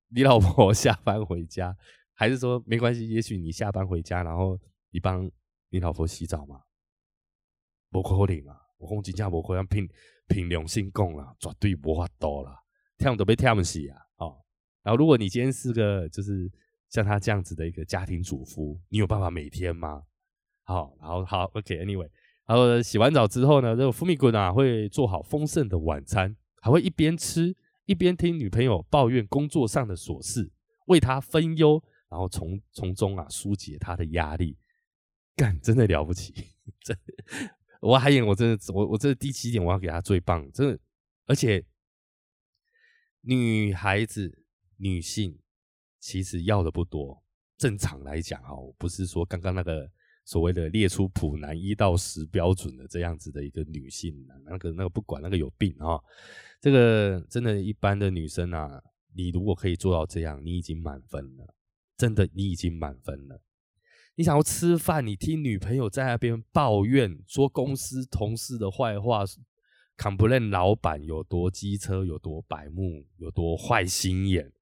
[0.08, 1.76] 你老婆 下班回家，
[2.14, 3.06] 还是说没关系？
[3.10, 4.58] 也许你下班回家，然后
[4.92, 5.30] 你帮
[5.68, 6.62] 你老婆洗澡嘛？
[7.90, 8.58] 不可能啊！
[8.78, 9.86] 我讲真正无可能，凭
[10.28, 12.58] 凭良心讲啦，绝对无法度啦，
[12.96, 14.06] 跳都被跳不死啊！
[14.82, 16.50] 然后如果你今天是个就是
[16.88, 20.02] 像他这样子的一个家庭主妇，你有办法每天吗？
[20.64, 22.08] 好，然后好，OK，Anyway，
[22.46, 30.50] 然后洗完澡之后呢，这个福米滚啊会做好丰盛的晚餐，还会一边吃一边听女朋友抱怨工作上的琐事，
[30.86, 34.56] 为她分忧，然后从从中啊疏解她的压力，
[35.34, 36.32] 干真的了不起，
[36.84, 36.96] 真。
[37.80, 40.78] 我还演，我真的，我我这第七点，我要给他最棒，真的，
[41.26, 41.64] 而且
[43.22, 44.39] 女孩子、
[44.80, 45.38] 女性
[45.98, 47.22] 其实要的不多。
[47.58, 49.86] 正常来讲，啊，我，不是说刚刚那个
[50.24, 54.14] 所谓的列出普男一到十标准的这样子的一个女性，
[54.46, 56.00] 那个那个不管那个有病啊，
[56.58, 58.82] 这个真的，一般的女生啊，
[59.14, 61.54] 你如果可以做到这样，你已经满分了，
[61.98, 63.42] 真的，你已经满分了。
[64.14, 69.24] 你想要吃饭，你听女朋友在那边抱怨，说公司同事的坏话
[69.98, 74.52] ，complain 老板有多机车，有多白目，有多坏心眼，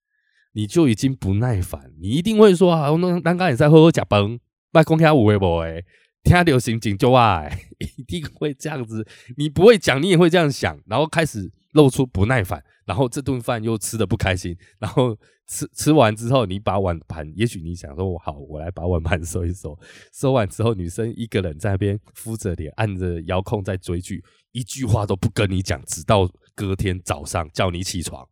[0.59, 1.93] 你就已经不耐烦。
[2.01, 4.37] 你一定会说：“啊，那刚刚也在喝喝假崩，
[4.73, 5.85] 卖公开五微博诶，
[6.25, 9.07] 听流行警就爱， 一定会这样子。
[9.37, 15.17] 你不会讲，你也会这样想，然后开始露出不耐烦。”然后这顿饭又吃的不开心，然后
[15.47, 19.79] 吃吃完之后，你把碗盘，也许你想说，我好，我来把碗盘收一收。
[20.13, 28.27] 收完之后，女生一个人在那边敷着脸，按着遥控在追剧，一句话都不跟你讲，直到隔天早上叫你起床，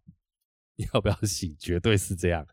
[0.92, 1.54] 要不要醒？
[1.58, 2.46] 绝对是这样。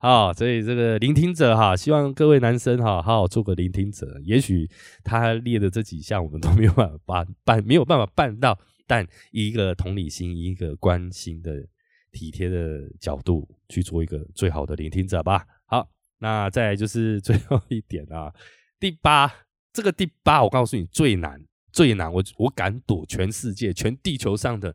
[0.00, 4.06] 好，所以这个聆听者哈，希望各位男生哈，好好做个聆听者。
[4.24, 4.68] 也许
[5.02, 8.58] 他列的这几项，我们都没有办法办，没有办法办到。
[8.86, 11.62] 但一个同理心、一个关心的
[12.10, 15.44] 体贴的角度去做一个最好的聆听者吧。
[15.66, 15.86] 好，
[16.18, 18.32] 那再来就是最后一点啊，
[18.80, 19.30] 第八，
[19.72, 21.38] 这个第八，我告诉你最难、
[21.72, 24.74] 最难，我我敢赌全世界、全地球上的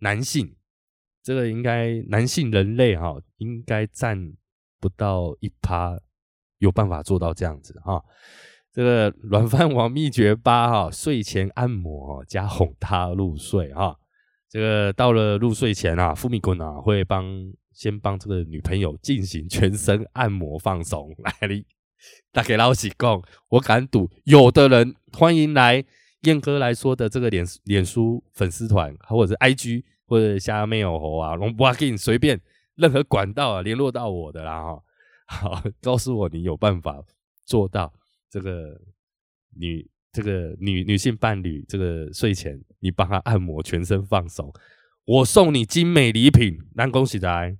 [0.00, 0.54] 男性，
[1.26, 4.32] 这个应该男性人类哈，应该占
[4.78, 5.98] 不到一趴
[6.58, 8.00] 有办法做到这样子哈。
[8.72, 13.98] 这个 软饭王秘诀八哈，睡前按摩加哄他入睡哈。
[14.48, 17.24] 这个到了入睡前啊，富米滚啊会帮
[17.72, 21.12] 先帮这个女朋友进行全身按摩放松。
[21.18, 21.66] 来哩，
[22.30, 25.84] 大家老实讲，我敢赌，有的人欢迎来
[26.20, 32.40] 燕哥来说的这个脸脸书粉丝团，或者是 IG 或者下面有猴啊，龙不给你随便
[32.76, 34.82] 任何管道啊联络到我的啦哈。
[35.26, 37.02] 好，告诉我你有办法
[37.44, 37.92] 做到。
[38.28, 38.78] 这个
[39.56, 44.52] 女这个女女性伴侣，这个睡前你帮她按摩全身放松，
[45.04, 47.56] 我送你精美礼品，那恭喜在。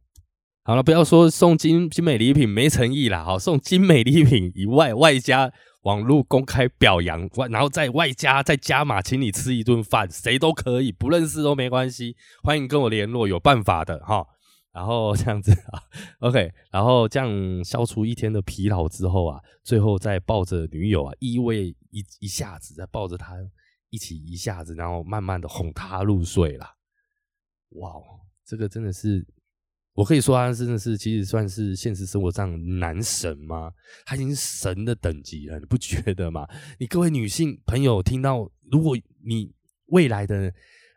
[0.65, 5.51] 好了，不要说送精精美礼品没诚意啦，好送精美礼品以外，外加
[5.87, 14.27] 网络公开表扬，外然后再外加再加码，请你吃一顿饭，谁都可以，不认识都没关系，欢迎跟我联络，有办法的哈。
[14.73, 15.81] 然后这样子啊，
[16.19, 17.31] OK，然后这样
[17.65, 23.37] 消除一天的疲劳之后啊，最后再抱着女友啊依偎一一下子，再抱着她
[23.91, 26.67] 一起一下子，然后慢慢的哄她入睡了。
[27.77, 28.03] 哇哦，
[28.45, 29.25] 这个真的是，
[29.97, 33.73] 我可以说他真的是，其实算是现实生活上男神吗？
[34.05, 36.47] 他已经神的等级了，你不觉得吗？
[36.79, 39.53] 你各位女性朋友听到，如果你
[39.87, 40.53] 未来的。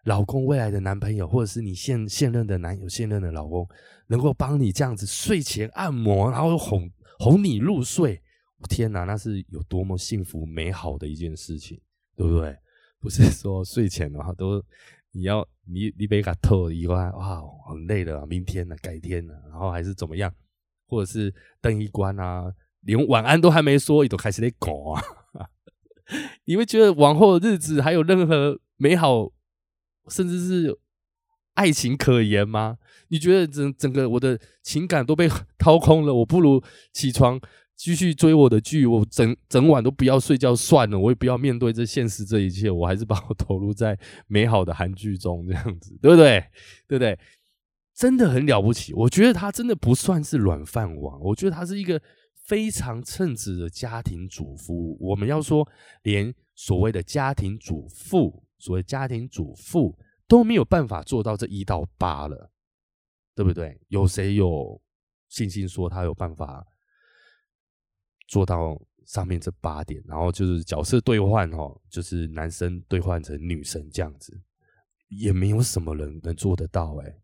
[0.05, 3.67] 老公未来的男朋友，或者是你现现任的男友、现任的老公，
[4.07, 8.19] 能够帮你这样子睡前按摩，然后哄哄你入睡，
[8.69, 11.79] 天哪，那是有多么幸福美好的一件事情，
[12.15, 12.57] 对不对？
[13.01, 14.63] 不是说睡前的话都
[15.11, 20.33] 你要你你被他透以外，哇，很累了，明天呢，改天呢，然后还是怎么样，
[20.87, 25.01] 或者是灯一关啊，连晚安都还没说，你都开始在搞啊，
[26.45, 29.31] 你会觉得往后的日子还有任何美好？
[30.09, 30.79] 甚至是
[31.53, 32.77] 爱情可言吗？
[33.09, 37.39] 你觉得整整个我的情感都被掏空了，我不如起床
[37.79, 46.43] 继续追我的剧，我整整晚都不要睡觉算了，我也不要面对这现实这一切，我还是把我投入在美好的韩剧中，这样子 对不对？
[46.85, 47.17] 对不对？
[47.95, 52.01] 真的很了不起，我觉得他真的不算是软饭王，我觉得他是一个
[52.43, 54.97] 非常称职的家庭主妇。
[54.99, 55.65] 我们要说，
[56.03, 58.43] 连所谓的家庭主妇。
[58.61, 62.51] 所谓家庭主妇都没有办法做到这一到八了，
[63.33, 63.79] 对不对？
[63.87, 64.81] 有谁有
[65.29, 66.67] 信心说他有办法
[68.29, 74.39] 做到上面这八点，然后就是角色兑换哦，就是男生兑换成女生这样子，
[75.09, 77.15] 也没有什么人能做得到哎。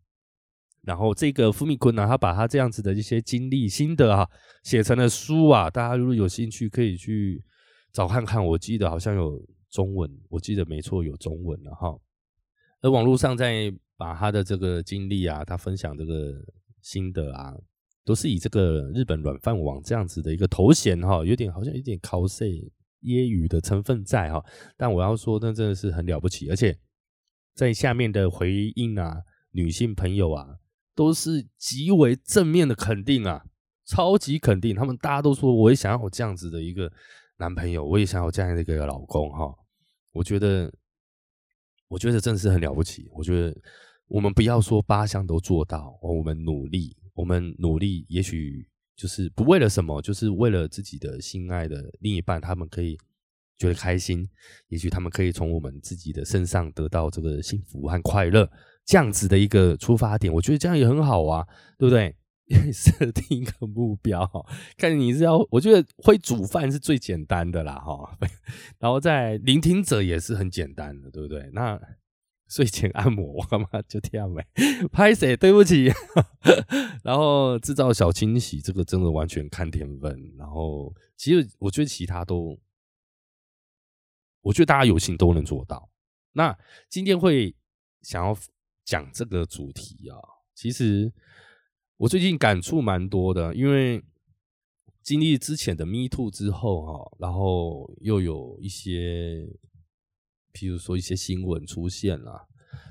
[0.82, 4.28] 然后这个富米坤呢，他把他这样子的一些经历心得啊，
[4.64, 7.42] 写成了书啊，大家如果有兴趣可以去
[7.92, 8.44] 找看看。
[8.44, 9.40] 我记得好像有
[9.70, 11.96] 中文，我记得没错有中文了哈。
[12.82, 16.34] 而网络上在把他的这个经历啊，他分享这个
[16.82, 17.54] 心得啊，
[18.06, 22.70] 都是以这个日本软饭网这样子的一个头衔哈，有点好像有点 cos 揶
[23.02, 24.42] 揄的成分在哈。
[24.78, 26.78] 但我要说，那真的是很了不起，而且
[27.54, 30.56] 在下面的回应啊，女性朋友啊。
[30.96, 33.44] 都是极为正面的肯定啊，
[33.84, 34.74] 超级肯定。
[34.74, 36.90] 他们大家都说，我也想要我这样子的一个
[37.36, 39.54] 男朋友，我也想要这样的一个老公哈。
[40.12, 40.72] 我觉得，
[41.88, 43.10] 我觉得真的是很了不起。
[43.12, 43.54] 我觉得
[44.06, 52.96] 我们不要说八项都做到，我们努力，我们努力，也许就是不为了什么，就是为了自己的心爱的另一半，他们可以
[53.58, 54.28] 觉得开心，
[54.68, 58.48] 也许他们可以从我们自己的身上得到这个幸福和快乐。
[58.84, 61.44] 这样子的一个出发点，我觉得这样也很好啊，
[61.76, 62.14] 对不对？
[62.72, 64.24] 设定一个目标，
[64.76, 68.16] 看你是要，我觉得会煮饭是最简单的啦，哈。
[68.78, 71.50] 然后在聆听者也是很简单的，对不对？
[71.52, 71.76] 那
[72.48, 74.44] 睡前按摩，我干嘛就这样没
[74.92, 75.36] 拍谁？
[75.36, 75.90] 对不起。
[77.04, 80.34] 然后制造小惊喜，这个真的完全看天分。
[80.36, 82.58] 然后其实我觉得其他都，
[84.42, 85.90] 我觉得大家有心都能做到。
[86.32, 86.56] 那
[86.88, 87.54] 今天会
[88.02, 88.36] 想要。
[88.86, 90.16] 讲这个主题啊，
[90.54, 91.12] 其实
[91.96, 94.00] 我最近感触蛮多的，因为
[95.02, 99.44] 经历之前的 Me Too 之后哈，然后又有一些，
[100.56, 102.48] 譬如说一些新闻出现了。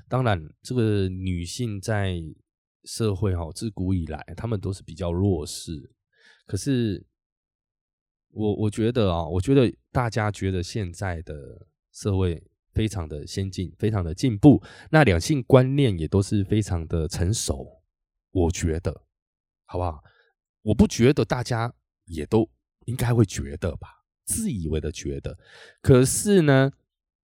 [0.08, 2.22] 当然，这个女性在
[2.84, 5.72] 社会哈，自古以来她们都是比较弱势。
[6.46, 7.04] 可是，
[8.30, 12.42] 我我觉得啊，我觉得大家觉得现在的社会。
[12.76, 17.66] 非常的先进，非常的进步，那两性观念也都是非常的成熟，
[18.30, 18.92] 我觉得，
[19.64, 20.04] 好不好？
[20.60, 21.72] 我不觉得大家
[22.04, 22.46] 也都
[22.84, 23.88] 应该会觉得吧，
[24.26, 25.38] 自以为的觉得。
[25.80, 26.70] 可是呢，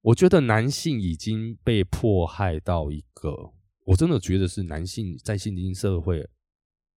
[0.03, 3.53] 我觉得男性已经被迫害到一个，
[3.85, 6.29] 我真的觉得是男性在现今社会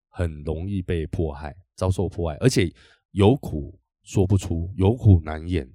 [0.09, 2.73] 很容易被迫害，遭受迫害，而且
[3.11, 5.69] 有苦说不出，有苦难言，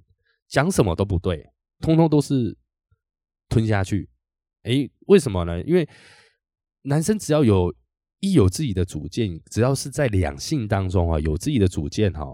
[0.46, 2.56] 讲什么都不对，通通都是。
[3.50, 4.10] 吞下去，
[4.64, 5.64] 哎，为什么呢？
[5.64, 5.88] 因为
[6.82, 7.74] 男生只要有
[8.20, 12.26] 一有自己的主见，只要是在两性当中啊，有自己的主见哈，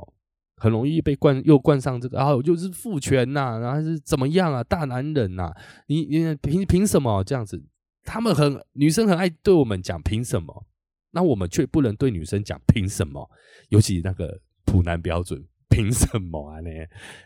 [0.56, 5.52] 很容易被冠又冠上这个啊，就是父权呐，然后是怎么样啊，大男人呐，
[5.86, 7.62] 你你凭凭什么这样子？
[8.04, 10.66] 他们很女生很爱对我们讲凭什么，
[11.12, 13.30] 那我们却不能对女生讲凭什么？
[13.68, 16.60] 尤其那个普男标准，凭什么啊？
[16.60, 16.70] 呢？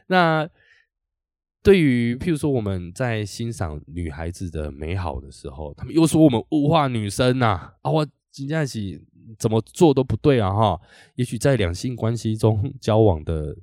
[0.07, 0.49] 那。
[1.61, 7.91] 对于譬如说我们在欣赏女孩子的美好的时候，他们又说我们物化女生呐啊！
[7.91, 9.05] 我今天起
[9.39, 10.81] 怎么做都不对啊哈！
[11.17, 13.57] 也许在两性关系中 交往的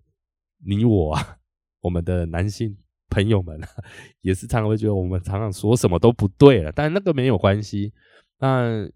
[0.66, 1.38] 你我啊，
[1.82, 2.78] 我们的男性
[3.10, 3.60] 朋友们
[4.22, 7.94] 也是常常会觉得我们常常说什么都不对了，但那个没有关系。
[8.40, 8.88] 那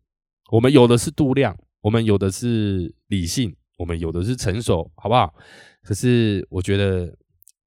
[0.51, 5.33] 我们有的是度量，我们有的是理性，我们有的是成熟，好不好？
[5.83, 7.15] 可是我觉得。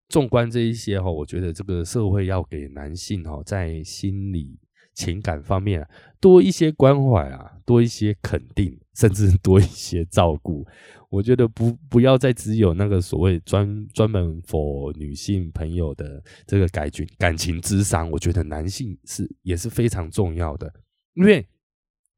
[0.09, 4.59] 纵观这一些哈，我觉得这个社会要给男性哈，在心理
[4.95, 5.89] 情感方面啊
[6.21, 10.67] 多一些关怀啊，多一些肯定，甚至多一些照顾。
[11.11, 18.11] 我觉得不不要再只有那个所谓专专门 for 女性朋友的这个感情感情之商。
[18.11, 20.73] 我觉得男性是也是非常重要的，
[21.15, 21.47] 因为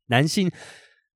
[0.07, 0.51] 男性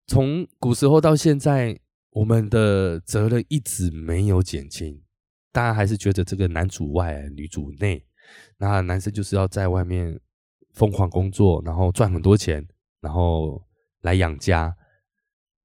[0.06, 1.78] 从古时候到现在，
[2.10, 5.00] 我们的责任一直没有减轻。
[5.52, 8.04] 大家还是觉得这个男主外女主内，
[8.58, 10.18] 那男生就是要在外面
[10.78, 12.64] 疯狂工作，然后赚很多钱，
[13.00, 13.60] 然后
[14.02, 14.72] 来养家。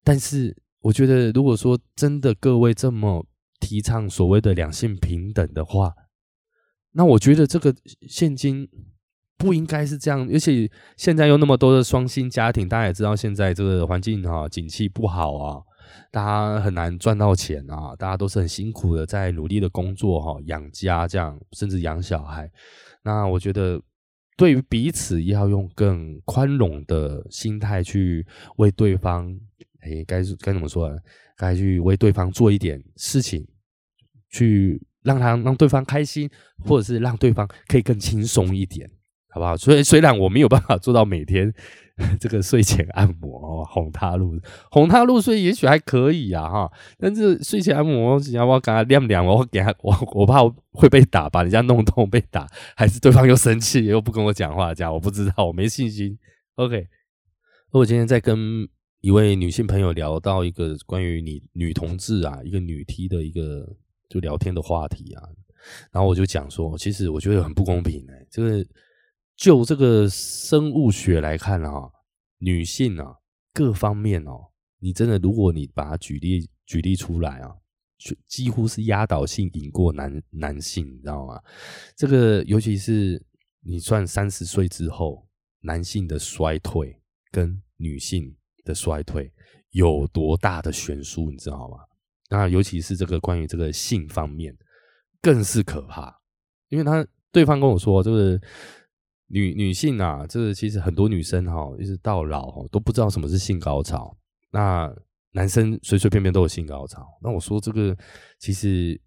[0.03, 3.23] 但是我觉得，如果说真的各位这么
[3.59, 5.93] 提倡所谓的两性平等的话，
[6.93, 7.73] 那我觉得这个
[8.09, 8.67] 现今
[9.37, 10.27] 不应该是这样。
[10.33, 15.61] 而且现在有那么多的双薪家庭，大家也知道现在这个环境哈，景气不好啊。
[16.11, 17.95] 大家很难赚到钱啊！
[17.97, 22.49] 大家都是很辛苦的，在努力的工作哈，养家这样，甚至养小孩。
[23.03, 23.79] 那我觉得，
[24.35, 28.25] 对于彼此要用更宽容的心态去
[28.57, 29.31] 为对方，
[29.81, 30.97] 哎，该该怎么说呢？
[31.37, 33.45] 该去为对方做一点事情，
[34.29, 36.29] 去让他让对方开心，
[36.63, 38.89] 或者是让对方可以更轻松一点
[39.29, 39.57] 好不好？
[39.57, 41.53] 所以虽然我没有办法做到每天
[42.19, 44.39] 这个睡前按摩哦，哄他入
[44.71, 46.71] 哄他入睡，也许还可以啊哈。
[46.97, 49.23] 但是睡前按摩，要不要给他晾晾？
[49.23, 50.39] 我给他，我我怕
[50.71, 56.17] 会被打，把人家弄痛被打，还是对方又生气又不跟我讲话，这样我不知道，我没信心。
[56.55, 56.87] OK，
[57.69, 58.67] 我今天在跟
[59.01, 63.69] 一位女性朋友聊到一个关于你女同志啊，一个女 T 的一个
[64.09, 65.21] 就聊天的话题啊，
[65.91, 68.65] 然后我就讲说，其实我觉得很不公平哎，这个。
[69.43, 71.91] 就这个生物学来看啊，
[72.37, 73.17] 女性啊
[73.53, 74.39] 各方面哦，
[74.79, 77.53] 你真的如果你把它举例举例出来啊，
[78.25, 81.41] 几乎是压倒性赢过男男性，你知道吗？
[81.93, 83.21] 这个尤其是
[83.59, 85.27] 你算三十岁之后，
[85.59, 86.97] 男性的衰退
[87.29, 88.33] 跟女性
[88.63, 89.29] 的衰退
[89.71, 91.79] 有多大的悬殊，你知道吗？
[92.29, 94.57] 那尤其是这个关于这个性方面，
[95.21, 96.17] 更是可怕，
[96.69, 98.41] 因为他对方跟我说，就是。
[99.27, 104.15] 女女性啊，这其实很多女生哈，一直到老哈都不知道什么是性高潮。
[104.51, 104.93] 那
[105.31, 107.07] 男生随随便便都有性高潮。
[107.21, 107.97] 那我说这个
[108.37, 108.99] 其实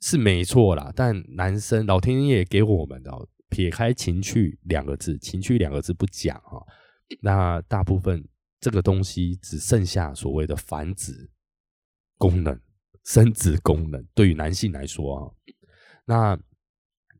[0.00, 3.12] 是没错啦，但男生老天爷给我们的
[3.48, 6.60] 撇开情趣两个字，情趣两个字不讲哈，
[7.20, 8.26] 那大部分
[8.58, 11.30] 这个东西只剩下所谓的繁殖
[12.18, 12.60] 功能、
[13.04, 14.04] 生殖功能。
[14.14, 15.30] 对于男性来说啊，
[16.04, 16.40] 那。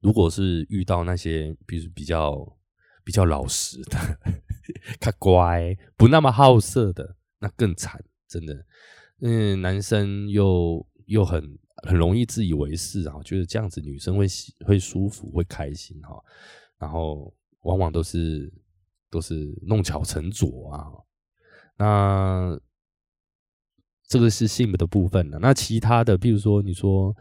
[0.07, 2.57] 如果是遇到那些，比如比较
[3.03, 3.99] 比较老实的、
[5.03, 8.65] 他乖、不那么好色的，那更惨，真的。
[9.21, 14.27] 嗯，男生又又很很容易自以为是啊，觉得这样子女生会
[14.65, 16.23] 会舒服会开心哈，
[16.79, 18.49] 然后往往都是
[19.11, 20.87] 都是弄巧成拙啊。
[21.77, 22.57] 那
[24.07, 27.13] 这个是性的部分了，那其他的，比如说你说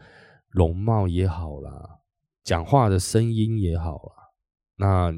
[0.50, 1.95] 容貌也好啦。
[2.46, 4.30] 讲话的声音也好啊，
[4.76, 5.12] 那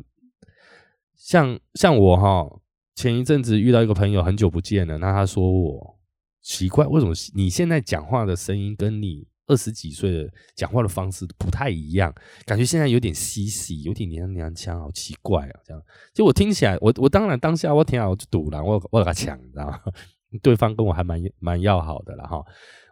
[1.15, 2.61] 像像我哈，
[2.95, 6.01] 前一阵子遇到一个朋友，很久不见了，那他说我
[6.41, 12.11] 奇怪，为什么你现在讲话的声音跟你二十几岁的讲话的方式不太一样？
[12.47, 15.61] 感觉现在有点嘻嘻，有点娘娘腔，好奇怪啊！
[15.67, 15.83] 这样，
[16.15, 19.79] 就我听起来，我我当然当下我听好就堵了，我我给他抢，你知道吗？
[20.43, 22.43] 对方跟我还蛮蛮要好的了哈，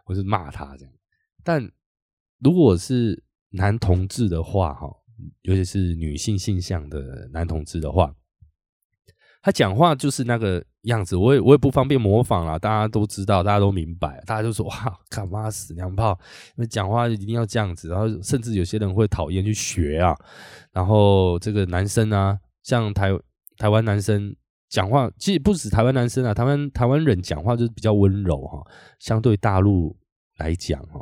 [0.05, 0.93] 我就骂他这样。
[1.43, 1.71] 但
[2.39, 3.23] 如果是
[3.57, 4.87] 男同志的话，哈，
[5.41, 8.13] 尤其是女性性向的男同志的话，
[9.41, 12.59] 他讲话就是那个样子，我也我也不方便模仿了。
[12.59, 16.17] 大家都知道，大家都明白，大家就说哇，干嘛死娘炮？
[16.55, 20.15] 因为讲话一定要这样子，然后甚至有些人会讨厌去学啊。
[20.71, 23.11] 然后这个男生啊，像台
[23.57, 24.35] 台湾男生
[24.69, 28.61] 讲话，其实不止台湾男生啊，台湾台湾人讲话就是比较温柔哈，
[28.99, 29.97] 相对大陆
[30.37, 31.01] 来讲哈。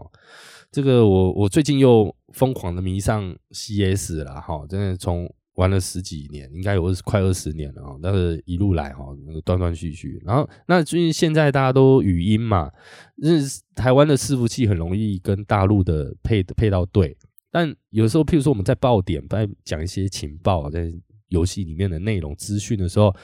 [0.71, 10.21] 这个我我最近又疯狂的迷上 CS 了哈，真的从玩了十几年，应该有快二十年了啊，但是一路来哈，那个断断续续。
[10.25, 12.69] 然后那最近现在大家都语音嘛，
[13.15, 13.39] 日
[13.73, 17.17] 台湾的伺服器很容易跟大陆的配配到对，
[17.49, 20.93] 但有时候譬如说我们在爆点在讲一些情报在
[21.29, 23.15] 游戏里面的内容资讯的时候。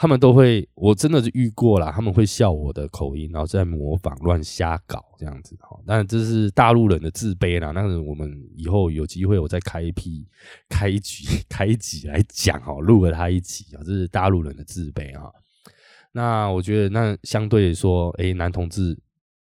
[0.00, 5.78] 他们都会，我真的是遇过了，他们会笑我的口音，然后在模仿、乱瞎搞这样子哈。
[5.86, 7.70] 但这是大陆人的自卑啦。
[7.72, 10.26] 那我们以后有机会，我再开一批、
[10.70, 15.30] 开一集、开一集来讲哈，录了他一集啊，这是大陆人的自卑啊。
[16.12, 18.98] 那我觉得，那相对说，哎，男同志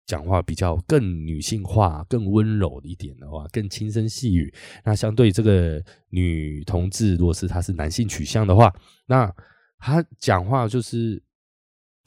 [0.05, 4.53] 讲话比较更女性化、更温柔一点的话，更轻声细语。
[4.85, 8.73] 那相对这个女同志，如果是她是男性取向的话，
[9.05, 9.29] 那
[9.85, 11.21] 他讲话就是，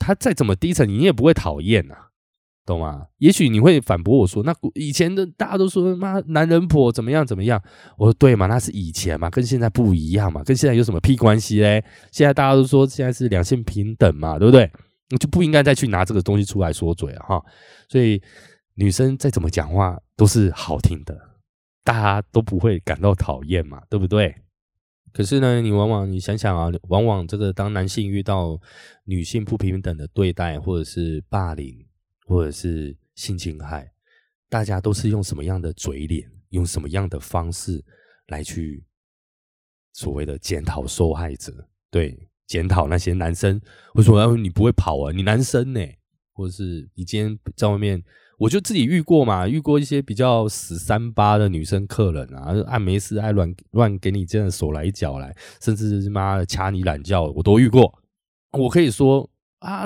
[0.01, 1.95] 他再怎么低沉，你也不会讨厌呐，
[2.67, 3.07] 懂吗？
[3.19, 7.63] 也许你会反驳我说，那以前的大家都说妈男人婆怎么样怎么样？
[7.97, 11.85] 我说对嘛，那是以前嘛，跟现在不一样嘛，跟现在有什么屁关系嘞？
[12.11, 14.69] 现在大家都说现在是两性平等嘛，对不对？
[15.11, 17.43] 你就不应该再去拿这个东西出来说嘴啊哈。
[17.89, 18.21] 所以
[18.75, 21.17] 女生再怎么讲话都是好听的，
[21.85, 24.35] 大家都不会感到讨厌嘛，对不对？
[25.19, 28.57] 可是呢，你往往你想想啊，往往这个当男性遇到
[29.03, 31.85] 女性不平等的对待，或者是霸凌，
[32.25, 33.91] 或者是性侵害，
[34.49, 37.85] 大家都是用什么样的嘴脸，用什么样的方式
[38.29, 38.85] 来去
[39.93, 41.69] 所谓的检讨受害者？
[41.91, 42.17] 对，
[42.47, 43.61] 检讨那些男生，
[43.95, 45.11] 为什么你不会跑啊？
[45.11, 45.81] 你男生呢？
[46.33, 48.01] 或者是你今天在外面？
[48.39, 57.93] 我就自己遇过嘛，遇过一些比较死三八的女生客人啊，爱没事爱乱乱给你这样手来脚来，甚至是妈的掐你懒觉，我都遇过。
[58.53, 59.29] 我可以说
[59.59, 59.85] 啊，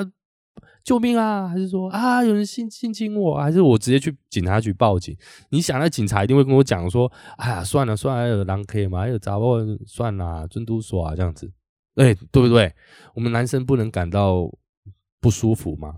[0.85, 5.17] 救命啊，还是说啊有人性性侵我，还是我直接去警察局报警？
[5.49, 11.51] 你想，那警察一定会跟我讲说，哎呀，算了算了，有狼 K 嘛，还有杂货，算了，尊都所啊，这样子，
[11.95, 12.73] 哎，对不对？
[13.15, 14.53] 我们男生不能感到
[15.21, 15.95] 不舒服吗？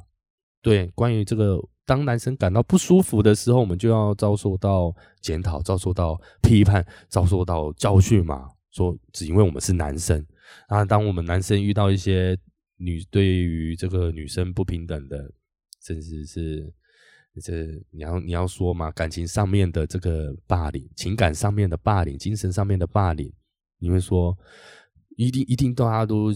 [0.63, 8.49] 对，关于这个，当男生感到不舒服的时候，我们就要遭受到检讨，遭受到批判，遭受到教训嘛。
[8.70, 10.26] 说只因为我们是男生
[10.66, 12.37] 啊，当我们男生遇到一些
[12.76, 15.30] 女对于这个女生不平等的，
[15.80, 16.72] 甚至是
[17.41, 17.53] 这
[17.91, 23.32] 你要你要说嘛，感情上面的这个霸凌，情感上面的霸凌，精神上面的霸凌，
[23.78, 24.37] 你会说
[25.16, 26.35] 一定一定大家都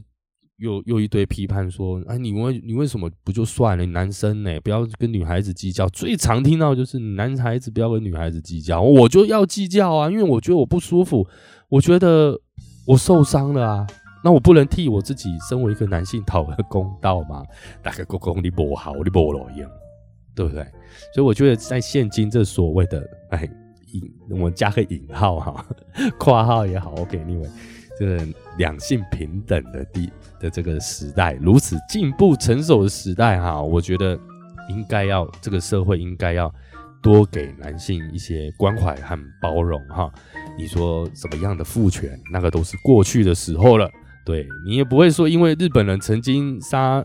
[0.58, 3.86] 又又一堆批判说，哎，你为你为什么不就算了？
[3.86, 5.88] 男生呢，不要跟女孩子计较。
[5.88, 11.26] 最常听到就是男孩子不要跟女孩子计较，我就要计较啊，因为我觉得我不舒服。
[11.68, 12.38] 我觉得
[12.86, 13.86] 我受伤了啊，
[14.24, 17.44] 那我不能替我自己身为一个男性讨个公道吗？
[17.82, 19.70] 打个公公你不好，你不老样，
[20.34, 20.64] 对不对？
[21.14, 23.48] 所以我觉得在现今这所谓的哎
[23.92, 25.66] 引，我们加个引号哈，
[26.18, 27.48] 括号也好，OK，因为
[27.98, 28.26] 这个
[28.56, 34.18] 两性平等的地的这个时代，如此进步成熟的时代哈，我觉得
[34.68, 36.52] 应该要这个社会应该要
[37.02, 40.10] 多给男性一些关怀和包容哈。
[40.56, 43.90] 你说什么样的父权，那个都是过去的时候了。
[44.24, 47.02] 对你也不会说，因为日本人曾经杀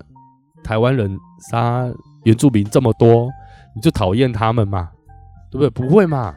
[0.63, 1.17] 台湾人、
[1.49, 1.89] 杀
[2.23, 3.29] 原住民这么多，
[3.73, 4.89] 你就讨厌他们嘛？
[5.49, 5.69] 对不对？
[5.69, 6.35] 不会嘛？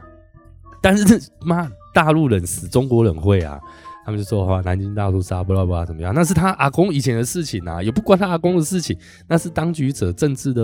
[0.81, 3.59] 但是妈，大陆人死中国人会啊！
[4.07, 6.13] 他们就说哈，南京大屠杀，不知道不知道怎么样？
[6.15, 8.97] 那是他阿公以前的事情啊，也不关他阿公的事情。
[9.27, 10.63] 那是当局者政治的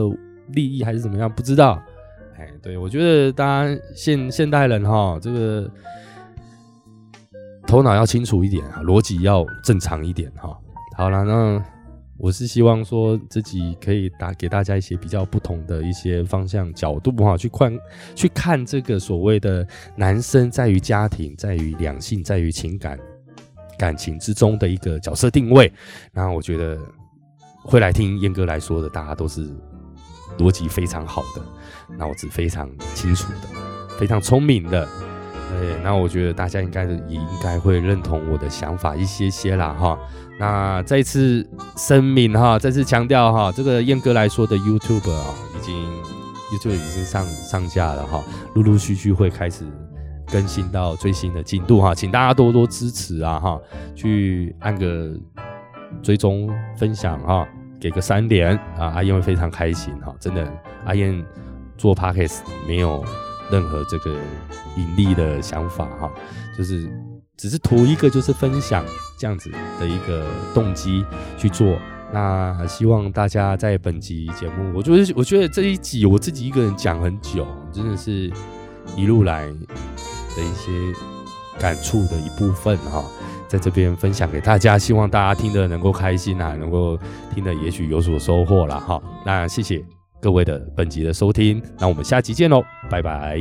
[0.53, 1.29] 利益还是怎么样？
[1.29, 1.83] 不知道。
[2.37, 5.69] 哎，对我觉得，当然现现代人哈，这个。
[7.65, 10.55] 头脑要清楚一点啊，逻辑要正常一点哈。
[10.95, 11.63] 好了，那
[12.17, 17.79] 我是希望说自己可以打给大家一些比较不同的一些方向角度哈，去看
[18.13, 19.65] 去看这个所谓的
[19.95, 22.99] 男生在于家庭、在于两性、在于情感
[23.78, 25.71] 感情之中的一个角色定位。
[26.11, 26.78] 那我觉得
[27.63, 29.49] 会来听燕哥来说的，大家都是
[30.38, 34.88] 逻辑非常好的，脑子非常清楚的，非常聪明的。
[35.59, 39.97] 对，那我觉得大家应该也应该会认同我的想法一些些啦哈。
[40.39, 41.47] 那再次
[41.78, 45.76] 声明哈，再次强调哈，这个燕哥来说的 YouTube 啊，已经
[46.51, 48.24] YouTube 已经上上架了哈，
[48.55, 49.63] 陆陆续续会开始
[50.34, 53.61] 更新到最新的进度哈，请大家多多支持啊哈，
[53.95, 55.15] 去按个
[56.01, 57.47] 追踪分享哈，
[57.79, 60.51] 给个三连啊，阿燕会非常开心哈，真的，
[60.86, 61.23] 阿燕
[61.77, 63.05] 做 Podcast 没有。
[63.51, 64.15] 任何这个
[64.77, 66.11] 盈利的想法哈，
[66.57, 66.89] 就是
[67.38, 68.84] 只是图一个就是分享
[69.19, 70.25] 这样子的一个
[70.55, 71.05] 动机
[71.38, 71.77] 去做。
[72.11, 78.31] 那希望大家在本集节目，我觉得我觉得这一集我自己一个人讲很久，真的是
[78.95, 79.53] 一路来
[80.36, 80.71] 的一些
[81.59, 83.03] 感触的一部分哈，
[83.47, 86.97] 在这边分享给大家，希望大家听得能够开心啊，能够
[87.34, 88.77] 听得也许有所收获啦。
[88.77, 89.84] 哈，那谢谢
[90.21, 93.39] 各位的本集的收听，那我们下集见喽，拜拜。